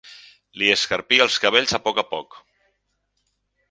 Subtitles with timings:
[0.61, 2.43] Li escarpia els cabells a poc a poc.